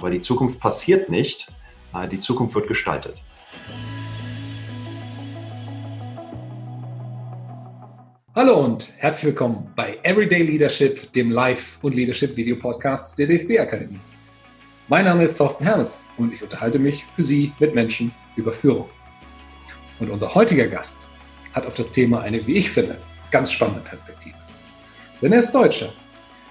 [0.00, 1.50] weil die Zukunft passiert nicht,
[1.94, 3.22] äh, die Zukunft wird gestaltet.
[8.34, 13.98] Hallo und herzlich willkommen bei Everyday Leadership, dem Live- und Leadership-Video-Podcast der DFB Akademie.
[14.86, 18.88] Mein Name ist Thorsten Hermes und ich unterhalte mich für Sie mit Menschen über Führung.
[19.98, 21.10] Und unser heutiger Gast
[21.52, 22.98] hat auf das Thema eine, wie ich finde,
[23.32, 24.36] ganz spannende Perspektive.
[25.20, 25.92] Denn er ist Deutscher,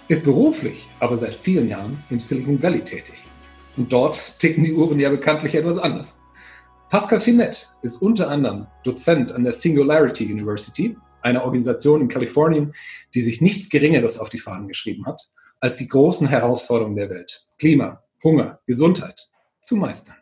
[0.09, 3.27] ist beruflich aber seit vielen Jahren im Silicon Valley tätig.
[3.77, 6.17] Und dort ticken die Uhren ja bekanntlich etwas anders.
[6.89, 12.73] Pascal Finette ist unter anderem Dozent an der Singularity University, einer Organisation in Kalifornien,
[13.13, 15.21] die sich nichts Geringeres auf die Fahnen geschrieben hat,
[15.59, 19.29] als die großen Herausforderungen der Welt, Klima, Hunger, Gesundheit,
[19.61, 20.15] zu meistern.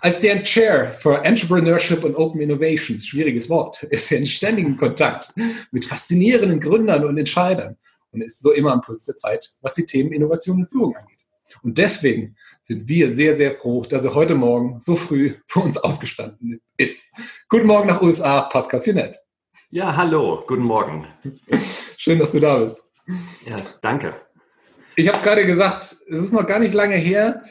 [0.00, 5.34] Als deren Chair for Entrepreneurship and Open Innovations, schwieriges Wort, ist er in ständigem Kontakt
[5.72, 7.76] mit faszinierenden Gründern und Entscheidern
[8.12, 11.18] und ist so immer am Puls der Zeit, was die Themen Innovation und Führung angeht.
[11.62, 15.78] Und deswegen sind wir sehr, sehr froh, dass er heute Morgen so früh für uns
[15.78, 17.12] aufgestanden ist.
[17.48, 19.16] Guten Morgen nach USA, Pascal Finett.
[19.70, 21.06] Ja, hallo, guten Morgen.
[21.96, 22.92] Schön, dass du da bist.
[23.46, 24.14] Ja, danke.
[24.96, 27.44] Ich habe es gerade gesagt, es ist noch gar nicht lange her,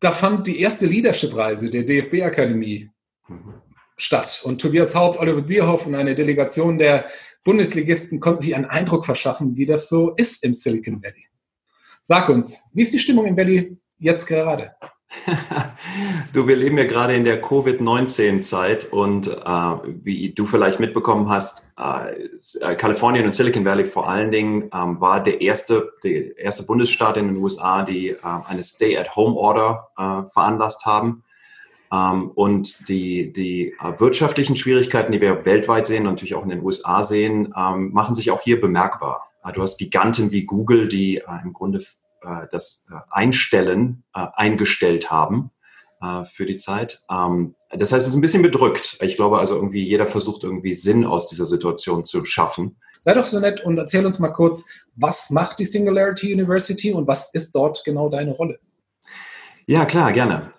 [0.00, 2.90] da fand die erste Leadership-Reise der DFB-Akademie
[3.28, 3.54] mhm.
[3.96, 4.40] statt.
[4.44, 7.06] Und Tobias Haupt, Oliver Bierhoff und eine Delegation der
[7.44, 11.26] Bundesligisten konnten sich einen Eindruck verschaffen, wie das so ist im Silicon Valley.
[12.02, 14.72] Sag uns, wie ist die Stimmung im Valley jetzt gerade?
[16.32, 19.50] du, wir leben ja gerade in der Covid-19-Zeit und äh,
[20.04, 25.20] wie du vielleicht mitbekommen hast, äh, Kalifornien und Silicon Valley vor allen Dingen ähm, war
[25.20, 31.24] der erste, der erste Bundesstaat in den USA, die äh, eine Stay-at-Home-Order äh, veranlasst haben.
[31.92, 36.62] Ähm, und die, die äh, wirtschaftlichen Schwierigkeiten, die wir weltweit sehen natürlich auch in den
[36.62, 39.28] USA sehen, ähm, machen sich auch hier bemerkbar.
[39.44, 41.80] Äh, du hast Giganten wie Google, die äh, im Grunde
[42.50, 45.50] das Einstellen eingestellt haben
[46.24, 47.02] für die Zeit.
[47.10, 48.98] Ähm, das heißt, es ist ein bisschen bedrückt.
[49.02, 52.76] Ich glaube also irgendwie, jeder versucht irgendwie Sinn aus dieser Situation zu schaffen.
[53.02, 54.64] Sei doch so nett und erzähl uns mal kurz,
[54.96, 58.58] was macht die Singularity University und was ist dort genau deine Rolle?
[59.66, 60.50] Ja, klar, gerne.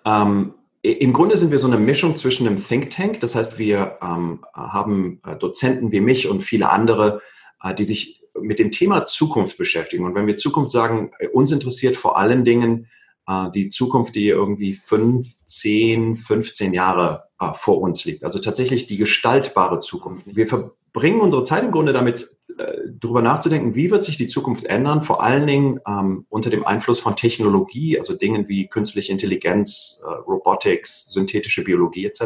[0.82, 4.44] Im Grunde sind wir so eine Mischung zwischen einem Think Tank, das heißt, wir ähm,
[4.52, 7.20] haben äh, Dozenten wie mich und viele andere,
[7.62, 10.04] äh, die sich mit dem Thema Zukunft beschäftigen.
[10.04, 12.88] Und wenn wir Zukunft sagen, äh, uns interessiert vor allen Dingen
[13.26, 18.24] äh, die Zukunft, die irgendwie fünf, zehn, 15 Jahre äh, vor uns liegt.
[18.24, 20.26] Also tatsächlich die gestaltbare Zukunft.
[20.26, 24.64] Wir verbringen unsere Zeit im Grunde damit, äh, darüber nachzudenken, wie wird sich die Zukunft
[24.64, 30.02] ändern, vor allen Dingen ähm, unter dem Einfluss von Technologie, also Dingen wie künstliche Intelligenz,
[30.04, 32.22] äh, Robotics, synthetische Biologie etc.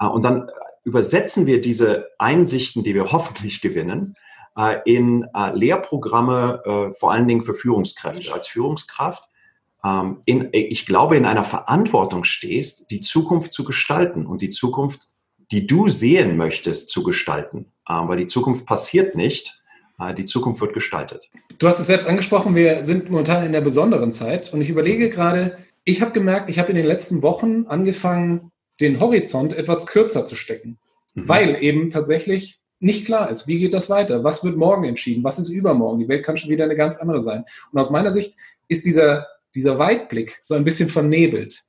[0.00, 0.50] Äh, und dann
[0.84, 4.14] übersetzen wir diese Einsichten, die wir hoffentlich gewinnen,
[4.84, 8.32] in äh, Lehrprogramme, äh, vor allen Dingen für Führungskräfte.
[8.32, 9.24] Als Führungskraft
[9.84, 15.08] ähm, in, ich glaube, in einer Verantwortung stehst, die Zukunft zu gestalten und die Zukunft
[15.50, 17.66] die du sehen möchtest, zu gestalten.
[17.84, 19.62] Aber die Zukunft passiert nicht,
[19.98, 21.30] äh, die Zukunft wird gestaltet.
[21.58, 25.10] Du hast es selbst angesprochen, wir sind momentan in der besonderen Zeit und ich überlege
[25.10, 30.26] gerade, ich habe gemerkt, ich habe in den letzten Wochen angefangen, den Horizont etwas kürzer
[30.26, 30.78] zu stecken,
[31.14, 31.28] mhm.
[31.28, 35.38] weil eben tatsächlich nicht klar ist, wie geht das weiter, was wird morgen entschieden, was
[35.38, 37.44] ist übermorgen, die Welt kann schon wieder eine ganz andere sein.
[37.72, 38.36] Und aus meiner Sicht
[38.68, 41.60] ist dieser, dieser Weitblick so ein bisschen vernebelt.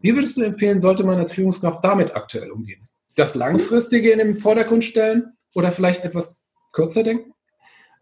[0.00, 2.88] Wie würdest du empfehlen, sollte man als Führungskraft damit aktuell umgehen?
[3.18, 6.40] das Langfristige in den Vordergrund stellen oder vielleicht etwas
[6.72, 7.32] kürzer denken?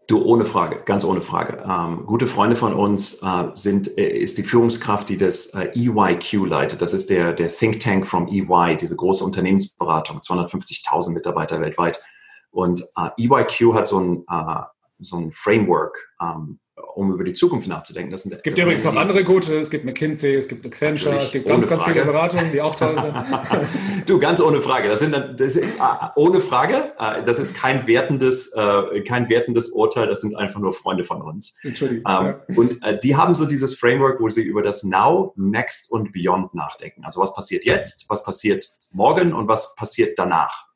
[0.07, 1.61] Du, ohne Frage, ganz ohne Frage.
[1.67, 6.47] Ähm, gute Freunde von uns äh, sind, äh, ist die Führungskraft, die das äh, EYQ
[6.47, 6.81] leitet.
[6.81, 11.99] Das ist der, der Think Tank from EY, diese große Unternehmensberatung, 250.000 Mitarbeiter weltweit.
[12.57, 14.63] Und äh, EYQ hat so ein, äh,
[14.97, 16.57] so ein Framework, ähm,
[16.95, 18.09] um über die Zukunft nachzudenken.
[18.09, 21.31] Das sind, es gibt übrigens noch andere gute, es gibt McKinsey, es gibt Accenture, es
[21.31, 23.13] gibt ganz, ganz viele Beratungen, die auch toll sind.
[24.07, 24.89] du, ganz ohne Frage.
[24.89, 29.69] Das sind, das ist, ah, ohne Frage, ah, das ist kein wertendes, äh, kein wertendes
[29.69, 31.59] Urteil, das sind einfach nur Freunde von uns.
[31.61, 32.11] Entschuldigung.
[32.11, 32.55] Ähm, ja.
[32.55, 36.55] Und äh, die haben so dieses Framework, wo sie über das Now, Next und Beyond
[36.55, 37.05] nachdenken.
[37.05, 40.66] Also was passiert jetzt, was passiert morgen und was passiert danach.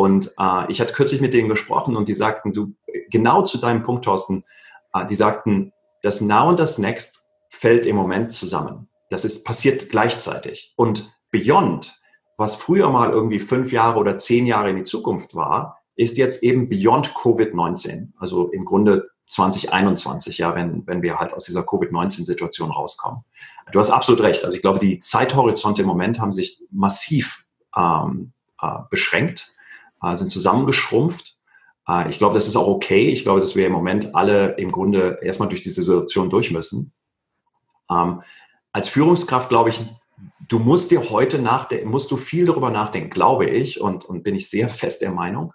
[0.00, 2.74] Und äh, ich hatte kürzlich mit denen gesprochen und die sagten, du,
[3.10, 4.44] genau zu deinem Punkt, Thorsten,
[4.92, 8.88] Ah, die sagten, das Now und das Next fällt im Moment zusammen.
[9.08, 10.72] Das ist passiert gleichzeitig.
[10.76, 12.00] Und Beyond,
[12.36, 16.42] was früher mal irgendwie fünf Jahre oder zehn Jahre in die Zukunft war, ist jetzt
[16.42, 18.08] eben Beyond Covid-19.
[18.18, 23.24] Also im Grunde 2021, ja, wenn, wenn wir halt aus dieser Covid-19-Situation rauskommen.
[23.70, 24.44] Du hast absolut recht.
[24.44, 27.44] Also ich glaube, die Zeithorizonte im Moment haben sich massiv
[27.76, 29.59] ähm, äh, beschränkt, äh,
[30.14, 31.36] sind zusammengeschrumpft.
[31.88, 33.08] Äh, ich glaube, das ist auch okay.
[33.08, 36.92] Ich glaube, dass wir im Moment alle im Grunde erstmal durch diese Situation durch müssen.
[37.90, 38.22] Ähm,
[38.72, 39.80] als Führungskraft, glaube ich,
[40.48, 44.34] du musst dir heute nachdenken, musst du viel darüber nachdenken, glaube ich, und, und bin
[44.34, 45.52] ich sehr fest der Meinung,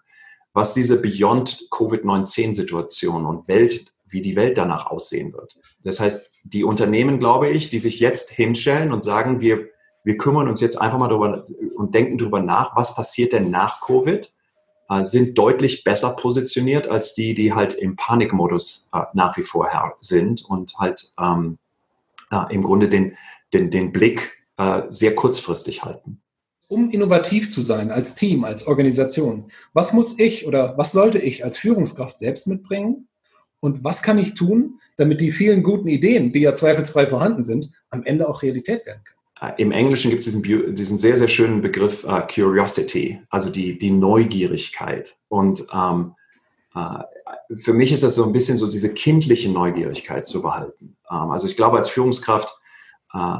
[0.54, 5.58] was diese Beyond Covid-19-Situation und Welt, wie die Welt danach aussehen wird.
[5.84, 9.68] Das heißt, die Unternehmen, glaube ich, die sich jetzt hinstellen und sagen, wir,
[10.06, 13.82] wir kümmern uns jetzt einfach mal darüber und denken darüber nach, was passiert denn nach
[13.82, 14.32] Covid,
[14.90, 19.98] äh, sind deutlich besser positioniert als die, die halt im Panikmodus äh, nach wie vor
[20.00, 21.58] sind und halt ähm,
[22.32, 23.18] äh, im Grunde den,
[23.52, 26.22] den, den Blick äh, sehr kurzfristig halten.
[26.68, 31.44] Um innovativ zu sein als Team, als Organisation, was muss ich oder was sollte ich
[31.44, 33.08] als Führungskraft selbst mitbringen?
[33.60, 37.72] Und was kann ich tun, damit die vielen guten Ideen, die ja zweifelsfrei vorhanden sind,
[37.90, 39.15] am Ende auch Realität werden können?
[39.42, 43.78] Äh, Im Englischen gibt es diesen, diesen, sehr, sehr schönen Begriff uh, Curiosity, also die,
[43.78, 45.16] die Neugierigkeit.
[45.28, 46.16] Und ähm,
[46.76, 50.96] äh, für mich ist das so ein bisschen so diese kindliche Neugierigkeit zu behalten.
[51.12, 52.58] Ähm, also ich glaube, als Führungskraft
[53.14, 53.38] äh,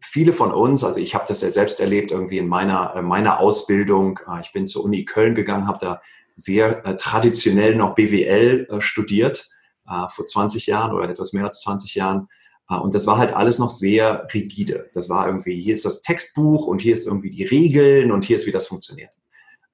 [0.00, 3.40] viele von uns, also ich habe das ja selbst erlebt irgendwie in meiner, äh, meiner
[3.40, 4.20] Ausbildung.
[4.28, 6.00] Äh, ich bin zur Uni Köln gegangen, habe da
[6.36, 9.50] sehr äh, traditionell noch BWL äh, studiert,
[9.88, 12.28] äh, vor 20 Jahren oder etwas mehr als 20 Jahren.
[12.68, 14.88] Und das war halt alles noch sehr rigide.
[14.94, 18.36] Das war irgendwie, hier ist das Textbuch und hier ist irgendwie die Regeln und hier
[18.36, 19.10] ist, wie das funktioniert.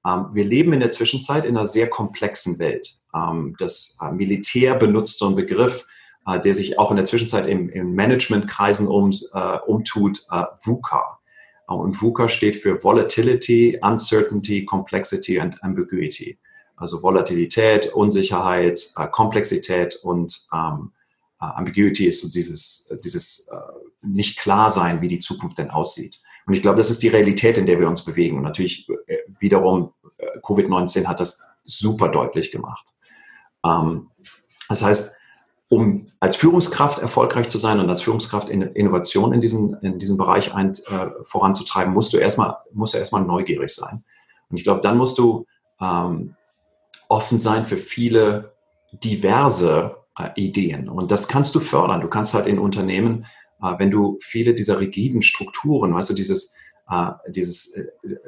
[0.05, 2.89] Ähm, wir leben in der Zwischenzeit in einer sehr komplexen Welt.
[3.15, 5.85] Ähm, das Militär benutzt so einen Begriff,
[6.27, 11.19] äh, der sich auch in der Zwischenzeit im Managementkreisen äh, umtut, äh, VUCA.
[11.67, 16.37] Und VUCA steht für Volatility, Uncertainty, Complexity and Ambiguity.
[16.75, 21.00] Also Volatilität, Unsicherheit, äh, Komplexität und ähm, äh,
[21.45, 26.19] Ambiguity ist so dieses, dieses äh, nicht klar sein, wie die Zukunft denn aussieht.
[26.45, 28.37] Und ich glaube, das ist die Realität, in der wir uns bewegen.
[28.37, 32.93] Und natürlich äh, wiederum, äh, Covid-19 hat das super deutlich gemacht.
[33.65, 34.09] Ähm,
[34.69, 35.15] das heißt,
[35.69, 40.17] um als Führungskraft erfolgreich zu sein und als Führungskraft in Innovation in diesen, in diesem
[40.17, 44.03] Bereich ein, äh, voranzutreiben, musst du erstmal, musst du erstmal neugierig sein.
[44.49, 45.45] Und ich glaube, dann musst du
[45.79, 46.35] ähm,
[47.07, 48.53] offen sein für viele
[48.91, 50.00] diverse äh,
[50.35, 50.89] Ideen.
[50.89, 52.01] Und das kannst du fördern.
[52.01, 53.25] Du kannst halt in Unternehmen,
[53.61, 56.55] äh, wenn du viele dieser rigiden Strukturen, weißt du, dieses,
[56.89, 57.85] äh, dieses äh,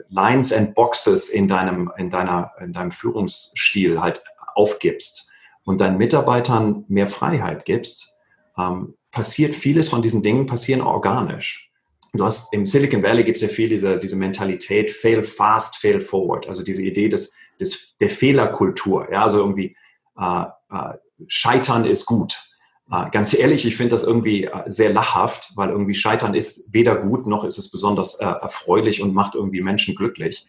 [0.09, 4.23] Lines and Boxes in deinem, in deiner, in deinem Führungsstil halt
[4.55, 5.29] aufgibst,
[5.65, 8.15] und deinen Mitarbeitern mehr Freiheit gibst,
[8.57, 11.69] ähm, passiert vieles von diesen Dingen passieren organisch.
[12.13, 15.99] Du hast im Silicon Valley gibt es ja viel diese, diese Mentalität fail fast, fail
[15.99, 19.11] forward, also diese Idee des, des, der Fehlerkultur.
[19.11, 19.75] Ja, also irgendwie
[20.19, 20.93] äh, äh,
[21.27, 22.53] Scheitern ist gut.
[22.91, 26.95] Äh, ganz ehrlich, ich finde das irgendwie äh, sehr lachhaft, weil irgendwie Scheitern ist weder
[26.95, 30.45] gut noch ist es besonders äh, erfreulich und macht irgendwie Menschen glücklich.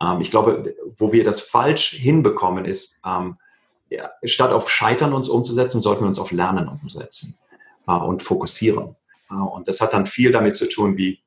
[0.00, 3.36] Ähm, ich glaube, wo wir das falsch hinbekommen, ist ähm,
[4.24, 7.36] statt auf Scheitern uns umzusetzen, sollten wir uns auf Lernen umsetzen
[7.84, 8.96] und fokussieren.
[9.28, 11.20] Und das hat dann viel damit zu tun, wie,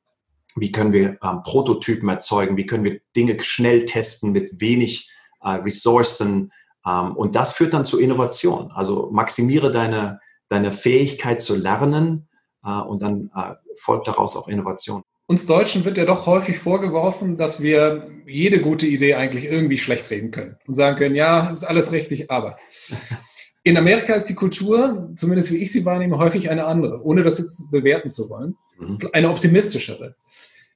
[0.56, 5.12] wie können wir ähm, Prototypen erzeugen, wie können wir Dinge schnell testen mit wenig
[5.44, 6.52] Ressourcen.
[6.86, 8.72] Ähm, und das führt dann zu Innovation.
[8.74, 12.28] Also maximiere deine, deine Fähigkeit zu lernen
[12.64, 15.02] äh, und dann äh, folgt daraus auch Innovation.
[15.28, 20.12] Uns Deutschen wird ja doch häufig vorgeworfen, dass wir jede gute Idee eigentlich irgendwie schlecht
[20.12, 22.58] reden können und sagen können, ja, ist alles richtig, aber.
[23.64, 27.40] In Amerika ist die Kultur, zumindest wie ich sie wahrnehme, häufig eine andere, ohne das
[27.40, 29.00] jetzt bewerten zu wollen, mhm.
[29.12, 30.16] eine optimistischere.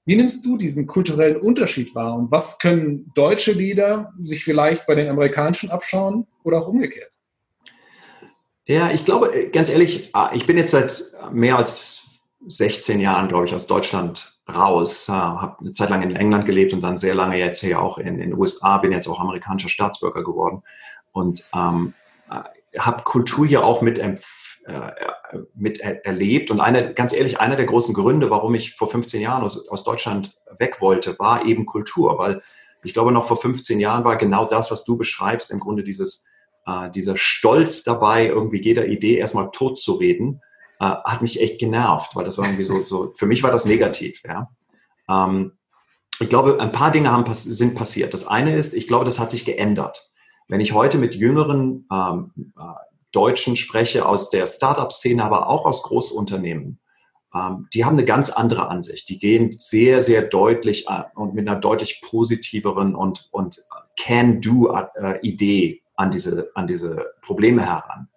[0.09, 4.95] Wie nimmst du diesen kulturellen Unterschied wahr und was können deutsche Lieder sich vielleicht bei
[4.95, 7.11] den amerikanischen abschauen oder auch umgekehrt?
[8.65, 13.45] Ja, ich glaube, ganz ehrlich, ah, ich bin jetzt seit mehr als 16 Jahren, glaube
[13.45, 15.09] ich, aus Deutschland raus.
[15.09, 17.99] Äh, habe eine Zeit lang in England gelebt und dann sehr lange jetzt hier auch
[17.99, 20.63] in den USA, bin jetzt auch amerikanischer Staatsbürger geworden
[21.11, 21.93] und ähm,
[22.31, 23.99] äh, habe Kultur hier auch mit,
[24.69, 26.51] äh, mit er erlebt.
[26.51, 29.83] Und eine, ganz ehrlich, einer der großen Gründe, warum ich vor 15 Jahren aus, aus
[29.83, 32.41] Deutschland weg wollte, war eben Kultur, weil
[32.83, 36.29] ich glaube, noch vor 15 Jahren war genau das, was du beschreibst, im Grunde dieses,
[36.65, 40.41] äh, dieser Stolz dabei, irgendwie jeder Idee erstmal tot zu reden
[40.79, 43.65] äh, hat mich echt genervt, weil das war irgendwie so, so für mich war das
[43.65, 44.21] negativ.
[44.25, 44.49] Ja.
[45.09, 45.53] Ähm,
[46.19, 48.13] ich glaube, ein paar Dinge haben, sind passiert.
[48.13, 50.11] Das eine ist, ich glaube, das hat sich geändert.
[50.47, 52.63] Wenn ich heute mit jüngeren ähm, äh,
[53.11, 56.79] Deutschen spreche, aus der Startup-Szene, aber auch aus Großunternehmen,
[57.33, 59.09] ähm, die haben eine ganz andere Ansicht.
[59.09, 63.59] Die gehen sehr, sehr deutlich äh, und mit einer deutlich positiveren und, und
[63.99, 68.07] Can-Do-Idee an diese, an diese Probleme heran.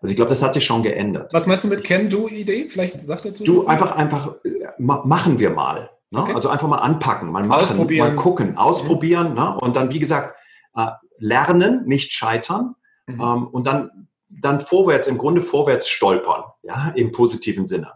[0.00, 1.32] Also ich glaube, das hat sich schon geändert.
[1.32, 2.68] Was meinst du mit Can-Do-Idee?
[2.68, 3.44] Vielleicht sagt dazu.
[3.44, 5.90] Du, einfach, einfach, äh, machen wir mal.
[6.10, 6.20] Ne?
[6.20, 6.34] Okay.
[6.34, 8.14] Also einfach mal anpacken, mal machen, ausprobieren.
[8.14, 9.30] mal gucken, ausprobieren.
[9.30, 9.34] Mhm.
[9.34, 9.58] Ne?
[9.58, 10.36] Und dann, wie gesagt,
[10.74, 10.86] äh,
[11.18, 12.74] lernen, nicht scheitern.
[13.06, 13.20] Mhm.
[13.20, 14.08] Ähm, und dann,
[14.40, 17.92] dann vorwärts, im Grunde vorwärts stolpern, ja, im positiven Sinne.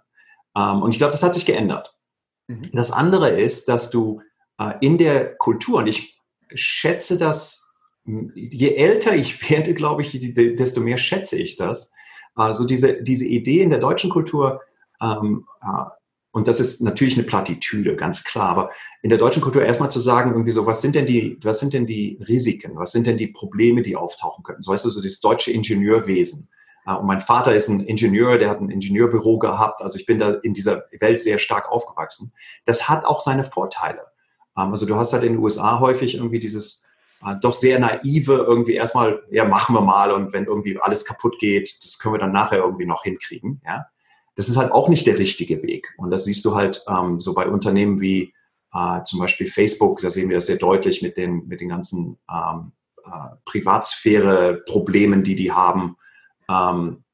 [0.57, 1.97] Ähm, und ich glaube, das hat sich geändert.
[2.49, 2.71] Mhm.
[2.73, 4.21] Das andere ist, dass du
[4.59, 6.21] äh, in der Kultur, und ich
[6.55, 7.75] schätze das,
[8.05, 11.93] je älter ich werde, glaube ich, desto mehr schätze ich das.
[12.35, 14.61] Also diese, diese Idee in der deutschen Kultur,
[15.01, 15.85] ähm, äh,
[16.37, 19.99] und das ist natürlich eine Plattitüde, ganz klar, aber in der deutschen Kultur erstmal zu
[19.99, 23.17] sagen, irgendwie so, was sind denn die, was sind denn die Risiken, was sind denn
[23.17, 24.61] die Probleme, die auftauchen können?
[24.61, 26.51] So weißt du, so das deutsche Ingenieurwesen.
[26.85, 29.81] Und mein Vater ist ein Ingenieur, der hat ein Ingenieurbüro gehabt.
[29.81, 32.35] Also ich bin da in dieser Welt sehr stark aufgewachsen.
[32.67, 34.03] Das hat auch seine Vorteile.
[34.59, 36.87] Ähm, also du hast halt in den USA häufig irgendwie dieses
[37.25, 41.39] äh, doch sehr naive irgendwie erstmal, ja, machen wir mal und wenn irgendwie alles kaputt
[41.39, 43.63] geht, das können wir dann nachher irgendwie noch hinkriegen.
[43.65, 43.87] Ja?
[44.37, 45.93] Das ist halt auch nicht der richtige Weg.
[45.97, 48.33] Und das siehst du halt ähm, so bei Unternehmen wie
[48.73, 52.19] äh, zum Beispiel Facebook, da sehen wir das sehr deutlich mit den, mit den ganzen
[52.31, 52.73] ähm,
[53.05, 55.97] äh, Privatsphäre-Problemen, die die haben,
[56.49, 57.05] ähm,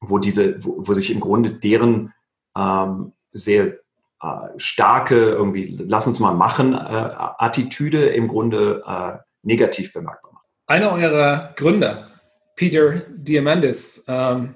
[0.00, 2.12] wo diese, wo, wo, sich im Grunde deren
[2.56, 3.78] ähm, sehr
[4.22, 10.46] äh, starke irgendwie, lass uns mal machen, äh, Attitüde im Grunde äh, negativ bemerkbar macht.
[10.66, 12.10] Einer eurer Gründer,
[12.56, 14.54] Peter Diamandis, ähm,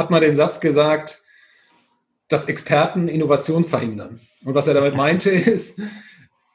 [0.00, 1.22] hat mal den Satz gesagt,
[2.28, 4.20] dass Experten Innovation verhindern.
[4.44, 5.80] Und was er damit meinte, ist,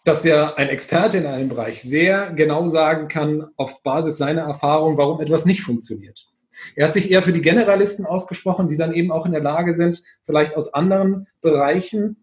[0.04, 4.98] dass ja ein Experte in einem Bereich sehr genau sagen kann, auf Basis seiner Erfahrung,
[4.98, 6.28] warum etwas nicht funktioniert.
[6.76, 9.74] Er hat sich eher für die Generalisten ausgesprochen, die dann eben auch in der Lage
[9.74, 12.18] sind, vielleicht aus anderen Bereichen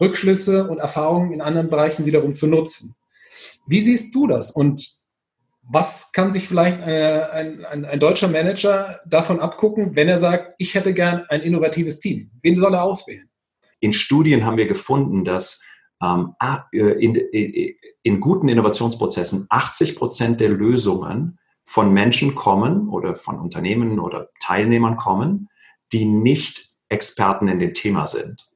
[0.00, 2.94] Rückschlüsse und Erfahrungen in anderen Bereichen wiederum zu nutzen.
[3.66, 4.50] Wie siehst du das?
[4.50, 4.97] Und
[5.70, 10.74] was kann sich vielleicht ein, ein, ein, deutscher Manager davon abgucken, wenn er sagt, ich
[10.74, 12.30] hätte gern ein innovatives Team?
[12.42, 13.28] Wen soll er auswählen?
[13.78, 15.60] In Studien haben wir gefunden, dass
[16.02, 23.14] ähm, äh, in, in, in, guten Innovationsprozessen 80 Prozent der Lösungen von Menschen kommen oder
[23.14, 25.48] von Unternehmen oder Teilnehmern kommen,
[25.92, 28.48] die nicht Experten in dem Thema sind.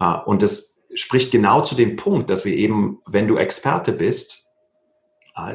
[0.00, 4.46] Äh, und das spricht genau zu dem Punkt, dass wir eben, wenn du Experte bist,
[4.46, 4.47] äh,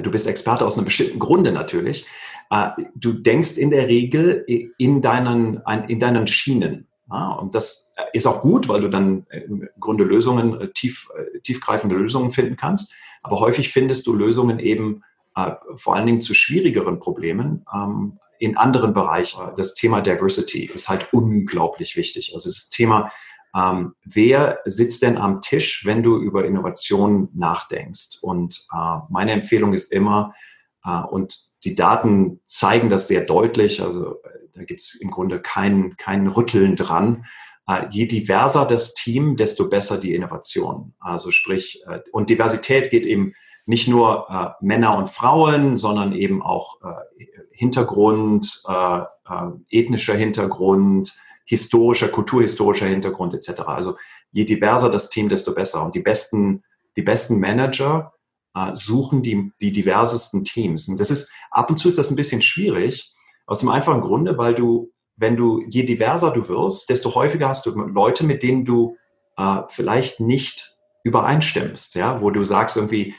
[0.02, 2.06] du bist Experte aus einem bestimmten Grunde natürlich,
[2.50, 4.46] äh, du denkst in der Regel
[4.78, 6.88] in deinen, in deinen Schienen.
[7.10, 11.10] Und das ist auch gut, weil du dann im Grunde Lösungen, tief,
[11.44, 12.92] tiefgreifende Lösungen finden kannst.
[13.22, 15.04] Aber häufig findest du Lösungen eben
[15.36, 19.40] äh, vor allen Dingen zu schwierigeren Problemen ähm, in anderen Bereichen.
[19.56, 22.32] Das Thema Diversity ist halt unglaublich wichtig.
[22.34, 23.12] Also das Thema,
[23.56, 28.18] ähm, wer sitzt denn am Tisch, wenn du über Innovation nachdenkst?
[28.22, 30.34] Und äh, meine Empfehlung ist immer,
[30.84, 34.18] äh, und die Daten zeigen das sehr deutlich, also
[34.54, 37.26] da gibt es im Grunde kein, kein Rütteln dran.
[37.68, 40.94] Äh, je diverser das Team, desto besser die Innovation.
[41.00, 43.34] Also sprich, äh, und Diversität geht eben
[43.66, 51.16] nicht nur äh, Männer und Frauen, sondern eben auch äh, Hintergrund, äh, äh, ethnischer Hintergrund,
[51.46, 53.62] historischer, kulturhistorischer Hintergrund etc.
[53.62, 53.96] Also
[54.32, 55.84] je diverser das Team, desto besser.
[55.84, 56.64] Und die besten,
[56.96, 58.14] die besten Manager
[58.56, 60.88] äh, suchen die, die diversesten Teams.
[60.88, 63.12] Und das ist, ab und zu ist das ein bisschen schwierig,
[63.46, 67.66] aus dem einfachen Grunde, weil du, wenn du, je diverser du wirst, desto häufiger hast
[67.66, 68.96] du Leute, mit denen du
[69.38, 73.14] äh, vielleicht nicht übereinstimmst, ja, wo du sagst irgendwie,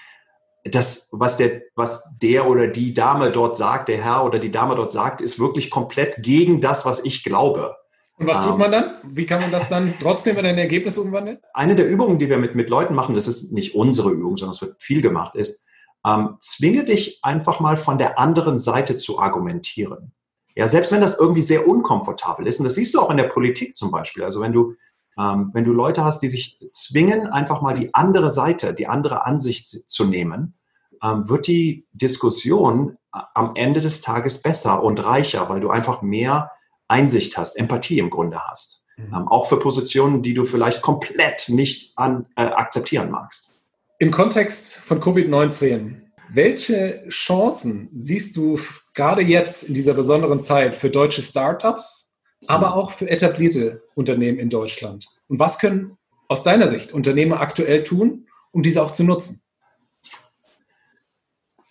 [0.65, 4.75] das, was der, was der oder die Dame dort sagt, der Herr oder die Dame
[4.75, 7.77] dort sagt, ist wirklich komplett gegen das, was ich glaube.
[8.17, 8.95] Und was tut man dann?
[9.03, 11.39] Wie kann man das dann trotzdem in ein Ergebnis umwandeln?
[11.53, 14.55] Eine der Übungen, die wir mit, mit Leuten machen, das ist nicht unsere Übung, sondern
[14.55, 15.67] es wird viel gemacht, ist,
[16.07, 20.13] ähm, zwinge dich einfach mal von der anderen Seite zu argumentieren.
[20.55, 23.25] Ja, selbst wenn das irgendwie sehr unkomfortabel ist, und das siehst du auch in der
[23.25, 24.23] Politik zum Beispiel.
[24.23, 24.75] Also wenn du,
[25.19, 29.27] ähm, wenn du Leute hast, die sich zwingen, einfach mal die andere Seite, die andere
[29.27, 30.55] Ansicht zu nehmen,
[31.03, 36.03] ähm, wird die Diskussion äh, am Ende des Tages besser und reicher, weil du einfach
[36.03, 36.53] mehr
[36.89, 38.85] Einsicht hast, Empathie im Grunde hast.
[38.97, 39.15] Mhm.
[39.15, 43.63] Ähm, auch für Positionen, die du vielleicht komplett nicht an, äh, akzeptieren magst.
[43.99, 48.59] Im Kontext von Covid-19, welche Chancen siehst du
[48.95, 52.05] gerade jetzt in dieser besonderen Zeit für deutsche Startups
[52.47, 55.07] aber auch für etablierte Unternehmen in Deutschland.
[55.29, 55.97] Und was können
[56.29, 59.43] aus deiner Sicht Unternehmer aktuell tun, um diese auch zu nutzen?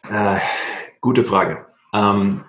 [0.09, 0.39] Äh,
[1.01, 1.65] gute Frage.
[1.93, 2.43] Ähm,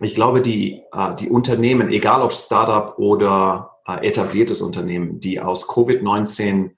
[0.00, 5.68] ich glaube, die, äh, die Unternehmen, egal ob Startup oder äh, etabliertes Unternehmen, die aus
[5.68, 6.70] Covid-19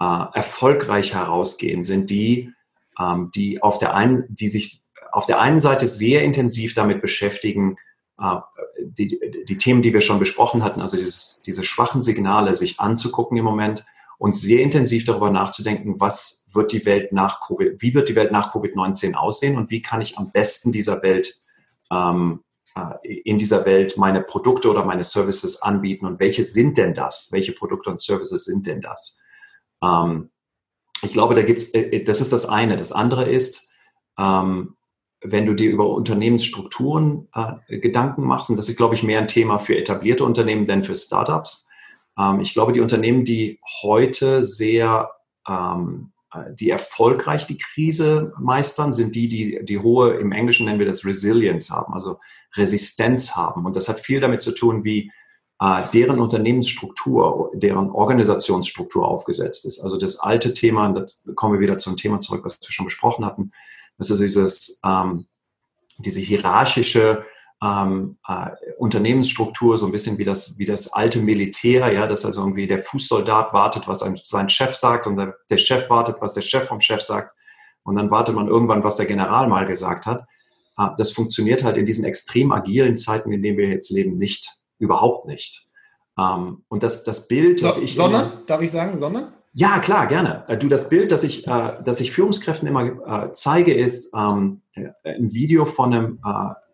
[0.00, 2.52] äh, erfolgreich herausgehen, sind die,
[3.00, 4.80] ähm, die, auf der einen, die sich
[5.12, 7.76] auf der einen Seite sehr intensiv damit beschäftigen,
[8.78, 13.36] die, die Themen, die wir schon besprochen hatten, also dieses, diese schwachen Signale sich anzugucken
[13.38, 13.84] im Moment
[14.18, 18.32] und sehr intensiv darüber nachzudenken, was wird die Welt nach Covid, wie wird die Welt
[18.32, 21.38] nach Covid-19 aussehen und wie kann ich am besten dieser Welt
[21.90, 22.45] ähm, äh,
[23.02, 27.28] in dieser Welt meine Produkte oder meine Services anbieten und welche sind denn das?
[27.32, 29.20] Welche Produkte und Services sind denn das?
[29.82, 30.30] Ähm,
[31.02, 32.76] ich glaube, da gibt's, äh, äh, das ist das eine.
[32.76, 33.68] Das andere ist,
[34.18, 34.76] ähm,
[35.22, 39.28] wenn du dir über Unternehmensstrukturen äh, Gedanken machst, und das ist, glaube ich, mehr ein
[39.28, 41.68] Thema für etablierte Unternehmen denn für Startups.
[42.18, 45.10] Ähm, ich glaube, die Unternehmen, die heute sehr
[45.48, 46.15] ähm, äh,
[46.58, 51.04] die erfolgreich die Krise meistern, sind die, die die hohe, im Englischen nennen wir das
[51.04, 52.18] Resilience haben, also
[52.56, 53.64] Resistenz haben.
[53.66, 55.10] Und das hat viel damit zu tun, wie
[55.60, 59.80] äh, deren Unternehmensstruktur, deren Organisationsstruktur aufgesetzt ist.
[59.80, 62.86] Also das alte Thema, und das kommen wir wieder zum Thema zurück, was wir schon
[62.86, 63.52] besprochen hatten,
[63.98, 65.26] das ist dieses, ähm,
[65.98, 67.24] diese hierarchische
[67.62, 72.42] ähm, äh, Unternehmensstruktur, so ein bisschen wie das, wie das alte Militär, ja, dass also
[72.42, 76.34] irgendwie der Fußsoldat wartet, was ein, sein Chef sagt und der, der Chef wartet, was
[76.34, 77.34] der Chef vom Chef sagt
[77.86, 80.26] und dann wartet man irgendwann, was der General mal gesagt hat.
[80.78, 84.50] Äh, das funktioniert halt in diesen extrem agilen Zeiten, in denen wir jetzt leben, nicht,
[84.78, 85.66] überhaupt nicht.
[86.18, 87.94] Ähm, und das, das Bild, so, das ich...
[87.94, 89.32] Sondern, darf ich sagen, sondern?
[89.52, 90.44] Ja, klar, gerne.
[90.48, 92.84] Äh, du, das Bild, das ich, äh, das ich Führungskräften immer
[93.26, 96.18] äh, zeige, ist ähm, ein Video von einem,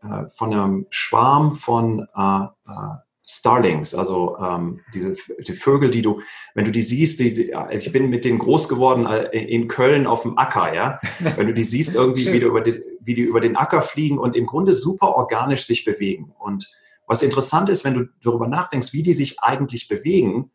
[0.03, 2.47] äh, von einem Schwarm von äh,
[3.25, 6.21] Starlings, also ähm, diese die Vögel, die du,
[6.55, 10.09] wenn du die siehst, die, die, also ich bin mit denen groß geworden in Köln
[10.09, 10.99] auf dem Acker, ja.
[11.37, 14.19] Wenn du die siehst irgendwie, wie, du über die, wie die über den Acker fliegen
[14.19, 16.35] und im Grunde super organisch sich bewegen.
[16.37, 16.69] Und
[17.07, 20.51] was interessant ist, wenn du darüber nachdenkst, wie die sich eigentlich bewegen,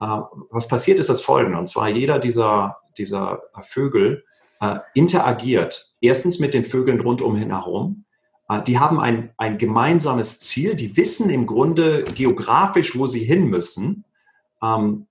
[0.00, 0.06] äh,
[0.50, 4.24] was passiert ist das folgende, und zwar jeder dieser, dieser Vögel
[4.60, 8.04] äh, interagiert erstens mit den Vögeln rundum herum.
[8.52, 13.46] Äh, die haben ein, ein gemeinsames Ziel, die wissen im Grunde geografisch, wo sie hin
[13.46, 14.04] müssen.
[14.62, 15.06] Ähm,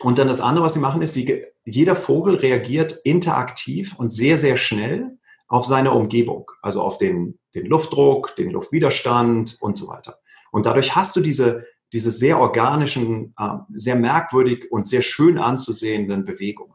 [0.00, 4.38] und dann das andere, was sie machen, ist, sie, jeder Vogel reagiert interaktiv und sehr,
[4.38, 10.18] sehr schnell auf seine Umgebung, also auf den, den Luftdruck, den Luftwiderstand und so weiter.
[10.50, 16.24] Und dadurch hast du diese, diese sehr organischen, äh, sehr merkwürdig und sehr schön anzusehenden
[16.24, 16.72] Bewegungen.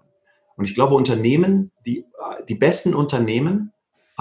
[0.55, 3.70] Und ich glaube, Unternehmen, die, äh, die besten Unternehmen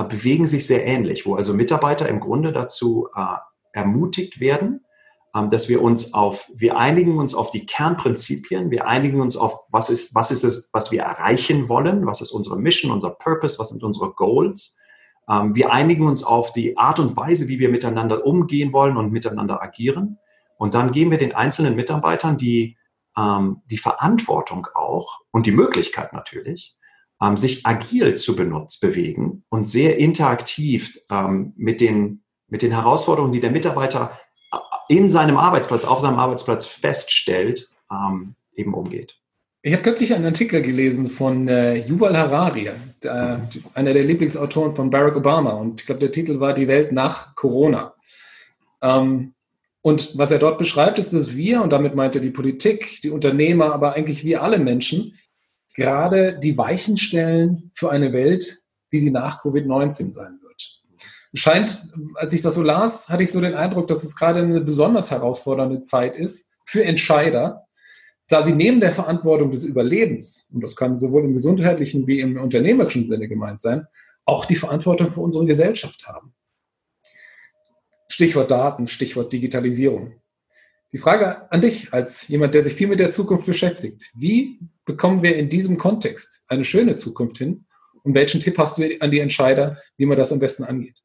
[0.09, 3.09] bewegen sich sehr ähnlich, wo also Mitarbeiter im Grunde dazu
[3.73, 4.85] ermutigt werden,
[5.35, 9.61] ähm, dass wir uns auf, wir einigen uns auf die Kernprinzipien, wir einigen uns auf,
[9.71, 13.59] was ist, was ist es, was wir erreichen wollen, was ist unsere Mission, unser Purpose,
[13.59, 14.77] was sind unsere Goals.
[15.29, 19.13] Ähm, wir einigen uns auf die Art und Weise, wie wir miteinander umgehen wollen und
[19.13, 20.19] miteinander agieren.
[20.59, 22.77] Und dann geben wir den einzelnen Mitarbeitern die,
[23.17, 26.77] ähm, die Verantwortung auch und die Möglichkeit natürlich,
[27.23, 33.33] ähm, sich agil zu benutzen, bewegen und sehr interaktiv ähm, mit, den, mit den Herausforderungen,
[33.33, 34.19] die der Mitarbeiter
[34.53, 34.57] äh,
[34.89, 39.17] in seinem Arbeitsplatz, auf seinem Arbeitsplatz feststellt, ähm, eben umgeht.
[39.63, 43.37] Ich habe kürzlich einen Artikel gelesen von äh, Yuval Harari, äh,
[43.75, 45.51] einer der Lieblingsautoren von Barack Obama.
[45.53, 47.93] Und ich glaube, der Titel war Die Welt nach Corona.
[48.81, 49.35] Ähm,
[49.83, 53.11] und was er dort beschreibt, ist, dass wir, und damit meint er die Politik, die
[53.11, 55.19] Unternehmer, aber eigentlich wir alle Menschen,
[55.75, 58.59] gerade die Weichen stellen für eine Welt,
[58.91, 60.81] wie sie nach Covid-19 sein wird.
[61.33, 64.61] Scheint, als ich das so las, hatte ich so den Eindruck, dass es gerade eine
[64.61, 67.67] besonders herausfordernde Zeit ist für Entscheider,
[68.27, 72.37] da sie neben der Verantwortung des Überlebens, und das kann sowohl im gesundheitlichen wie im
[72.41, 73.87] unternehmerischen Sinne gemeint sein,
[74.25, 76.35] auch die Verantwortung für unsere Gesellschaft haben.
[78.09, 80.15] Stichwort Daten, Stichwort Digitalisierung.
[80.93, 84.11] Die Frage an dich als jemand, der sich viel mit der Zukunft beschäftigt.
[84.15, 84.59] Wie
[84.91, 87.67] bekommen wir in diesem Kontext eine schöne Zukunft hin?
[88.03, 90.99] Und welchen Tipp hast du an die Entscheider, wie man das am besten angeht?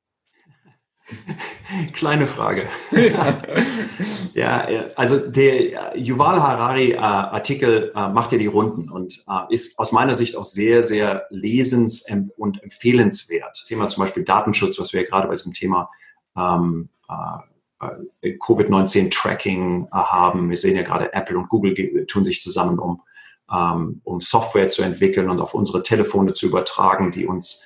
[1.94, 2.68] Kleine Frage.
[4.34, 9.92] ja, also der Yuval Harari äh, äh, macht ja die Runden und äh, ist aus
[9.92, 13.66] meiner Sicht auch sehr, sehr lesens- und empfehlenswert.
[13.68, 15.92] Thema zum Beispiel Datenschutz, was wir ja gerade bei diesem Thema
[16.36, 17.86] ähm, äh,
[18.22, 20.50] äh, Covid-19-Tracking äh, haben.
[20.50, 23.04] Wir sehen ja gerade, Apple und Google tun sich zusammen, um,
[23.48, 27.64] um Software zu entwickeln und auf unsere Telefone zu übertragen, die uns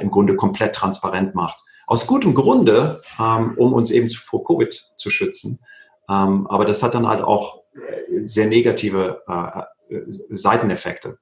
[0.00, 1.62] im Grunde komplett transparent macht.
[1.86, 5.58] Aus gutem Grunde, ähm, um uns eben vor Covid zu schützen.
[6.08, 7.62] Ähm, aber das hat dann halt auch
[8.24, 9.22] sehr negative
[10.30, 11.18] Seiteneffekte.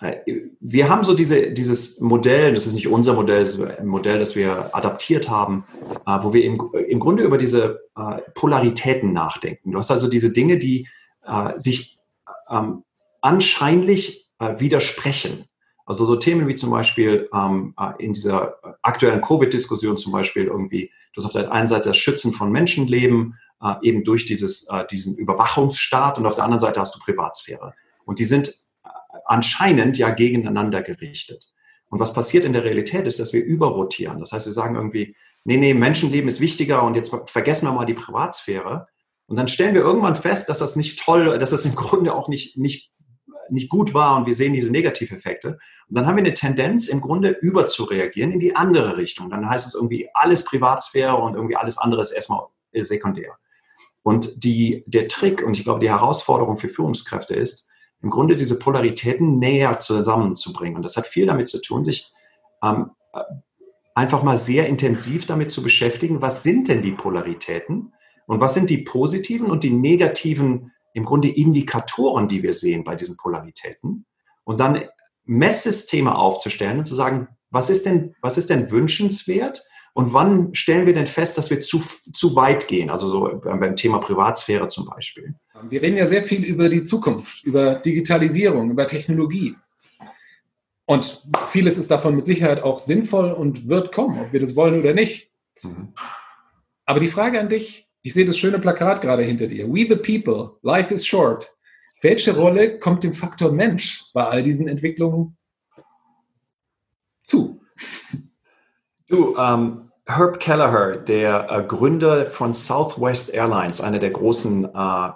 [0.00, 0.16] Äh,
[0.60, 4.18] wir haben so diese, dieses Modell, das ist nicht unser Modell, das ist ein Modell,
[4.18, 5.64] das wir adaptiert haben,
[6.06, 9.72] äh, wo wir im, im Grunde über diese äh, Polaritäten nachdenken.
[9.72, 10.88] Du hast also diese Dinge, die
[11.56, 11.95] sich
[12.50, 12.82] ähm,
[13.20, 15.46] anscheinlich widersprechen.
[15.86, 21.18] Also so Themen wie zum Beispiel ähm, in dieser aktuellen Covid-Diskussion zum Beispiel irgendwie, du
[21.18, 23.38] hast auf der einen Seite das Schützen von Menschenleben,
[23.80, 27.72] eben durch dieses, diesen Überwachungsstaat und auf der anderen Seite hast du Privatsphäre.
[28.04, 28.54] Und die sind
[29.24, 31.52] anscheinend ja gegeneinander gerichtet.
[31.88, 34.18] Und was passiert in der Realität ist, dass wir überrotieren.
[34.18, 37.86] Das heißt, wir sagen irgendwie, nee, nee, Menschenleben ist wichtiger und jetzt vergessen wir mal
[37.86, 38.88] die Privatsphäre.
[39.26, 42.28] Und dann stellen wir irgendwann fest, dass das nicht toll, dass das im Grunde auch
[42.28, 42.92] nicht, nicht,
[43.50, 45.58] nicht gut war und wir sehen diese Negativeffekte.
[45.88, 49.30] Und dann haben wir eine Tendenz, im Grunde überzureagieren in die andere Richtung.
[49.30, 53.36] Dann heißt es irgendwie alles Privatsphäre und irgendwie alles andere ist erstmal sekundär.
[54.02, 57.68] Und die, der Trick und ich glaube, die Herausforderung für Führungskräfte ist,
[58.02, 60.76] im Grunde diese Polaritäten näher zusammenzubringen.
[60.76, 62.12] Und das hat viel damit zu tun, sich
[62.62, 62.90] ähm,
[63.94, 67.94] einfach mal sehr intensiv damit zu beschäftigen, was sind denn die Polaritäten
[68.26, 72.94] und was sind die positiven und die negativen im Grunde Indikatoren, die wir sehen bei
[72.94, 74.06] diesen Polaritäten.
[74.44, 74.84] Und dann
[75.24, 79.62] Messsysteme aufzustellen und zu sagen, was ist denn, was ist denn wünschenswert
[79.92, 82.90] und wann stellen wir denn fest, dass wir zu, zu weit gehen?
[82.90, 85.34] Also so beim Thema Privatsphäre zum Beispiel.
[85.68, 89.56] Wir reden ja sehr viel über die Zukunft, über Digitalisierung, über Technologie.
[90.86, 94.80] Und vieles ist davon mit Sicherheit auch sinnvoll und wird kommen, ob wir das wollen
[94.80, 95.30] oder nicht.
[95.62, 95.92] Mhm.
[96.84, 99.66] Aber die Frage an dich, ich sehe das schöne Plakat gerade hinter dir.
[99.66, 101.44] We the people, life is short.
[102.02, 105.36] Welche Rolle kommt dem Faktor Mensch bei all diesen Entwicklungen
[107.24, 107.60] zu?
[109.08, 115.10] Du, ähm, Herb Kelleher, der äh, Gründer von Southwest Airlines, einer der großen, äh,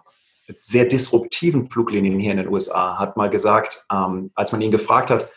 [0.58, 5.10] sehr disruptiven Fluglinien hier in den USA, hat mal gesagt, ähm, als man ihn gefragt
[5.10, 5.28] hat,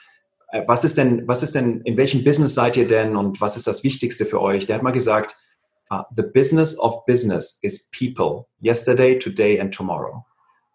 [0.47, 3.57] äh, was ist denn, was ist denn, in welchem Business seid ihr denn und was
[3.57, 4.65] ist das Wichtigste für euch?
[4.65, 5.35] Der hat mal gesagt,
[5.93, 10.25] uh, the business of business is people, yesterday, today and tomorrow.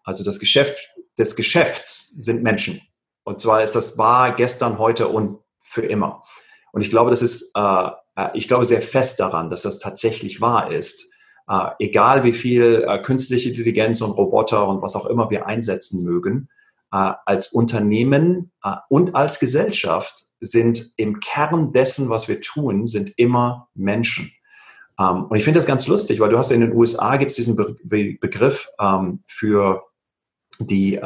[0.05, 2.81] Also das Geschäft des Geschäfts sind Menschen.
[3.23, 6.23] Und zwar ist das wahr gestern, heute und für immer.
[6.71, 7.89] Und ich glaube, das ist, äh,
[8.33, 11.09] ich glaube sehr fest daran, dass das tatsächlich wahr ist.
[11.47, 16.49] Äh, egal wie viel künstliche Intelligenz und Roboter und was auch immer wir einsetzen mögen,
[16.91, 18.51] als Unternehmen
[18.87, 24.31] und als Gesellschaft sind im Kern dessen, was wir tun, sind immer Menschen.
[24.99, 27.37] Ähm, und ich finde das ganz lustig, weil du hast in den USA gibt es
[27.37, 29.83] diesen Be Be Begriff ähm, für
[30.59, 30.99] die,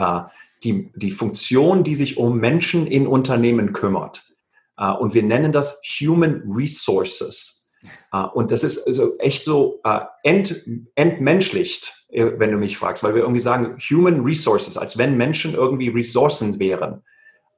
[0.64, 4.34] die, die Funktion, die sich um Menschen in Unternehmen kümmert.
[4.78, 7.72] Äh, und wir nennen das Human Resources.
[8.12, 10.64] Äh, und das ist also echt so äh, ent,
[10.96, 15.90] entmenschlicht, wenn du mich fragst, weil wir irgendwie sagen Human Resources, als wenn Menschen irgendwie
[15.90, 17.02] Ressourcen wären.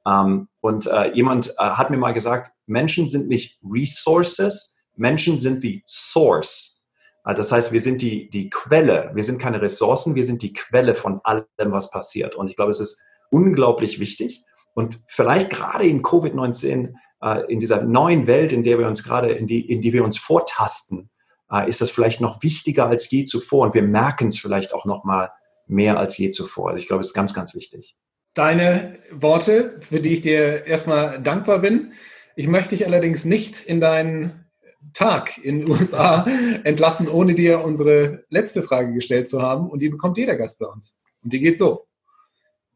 [0.06, 6.88] Ähm, und jemand hat mir mal gesagt, Menschen sind nicht Resources, Menschen sind die Source.
[7.24, 9.10] Das heißt, wir sind die, die Quelle.
[9.14, 12.36] Wir sind keine Ressourcen, wir sind die Quelle von allem, was passiert.
[12.36, 14.44] Und ich glaube, es ist unglaublich wichtig.
[14.74, 19.32] Und vielleicht gerade in Covid-19 äh, in dieser neuen Welt, in der wir uns gerade,
[19.32, 21.10] in die, in die wir uns vortasten,
[21.50, 24.84] äh, ist das vielleicht noch wichtiger als je zuvor und wir merken es vielleicht auch
[24.84, 25.30] noch mal
[25.66, 26.70] mehr als je zuvor.
[26.70, 27.96] Also ich glaube, es ist ganz, ganz wichtig.
[28.34, 31.92] Deine Worte, für die ich dir erstmal dankbar bin.
[32.36, 34.45] Ich möchte dich allerdings nicht in deinen
[34.92, 36.26] Tag in den USA
[36.64, 39.70] entlassen, ohne dir unsere letzte Frage gestellt zu haben.
[39.70, 41.02] Und die bekommt jeder Gast bei uns.
[41.22, 41.86] Und die geht so.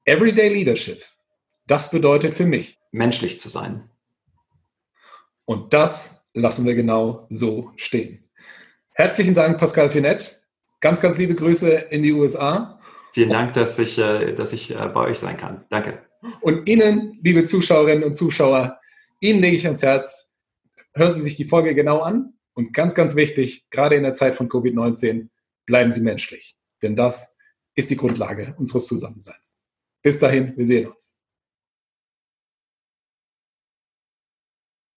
[0.05, 1.03] Everyday Leadership.
[1.67, 2.79] Das bedeutet für mich.
[2.91, 3.89] Menschlich zu sein.
[5.45, 8.25] Und das lassen wir genau so stehen.
[8.93, 10.41] Herzlichen Dank, Pascal Finett.
[10.81, 12.81] Ganz, ganz liebe Grüße in die USA.
[13.13, 15.65] Vielen Dank, dass ich, äh, dass ich äh, bei euch sein kann.
[15.69, 16.03] Danke.
[16.41, 18.79] Und Ihnen, liebe Zuschauerinnen und Zuschauer,
[19.21, 20.30] Ihnen lege ich ans Herz,
[20.95, 22.35] hören Sie sich die Folge genau an.
[22.55, 25.29] Und ganz, ganz wichtig, gerade in der Zeit von Covid-19,
[25.67, 26.59] bleiben Sie menschlich.
[26.83, 27.37] Denn das
[27.75, 29.63] ist die Grundlage unseres Zusammenseins.
[30.03, 31.20] Bis dahin, wir sehen uns.